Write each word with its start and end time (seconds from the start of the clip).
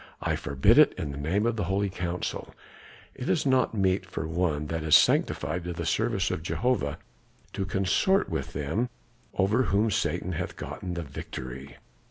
"I 0.19 0.35
forbid 0.35 0.79
it 0.79 0.93
in 0.93 1.11
the 1.11 1.17
name 1.19 1.45
of 1.45 1.57
the 1.57 1.65
holy 1.65 1.91
council; 1.91 2.55
it 3.13 3.29
is 3.29 3.45
not 3.45 3.75
meet 3.75 4.03
for 4.03 4.27
one 4.27 4.65
that 4.65 4.81
is 4.81 4.95
sanctified 4.95 5.63
to 5.65 5.73
the 5.73 5.85
service 5.85 6.31
of 6.31 6.41
Jehovah 6.41 6.97
to 7.53 7.65
consort 7.67 8.27
with 8.27 8.53
them 8.53 8.89
over 9.35 9.65
whom 9.65 9.91
Satan 9.91 10.31
hath 10.31 10.55
gotten 10.55 10.95
the 10.95 11.03
victory. 11.03 11.77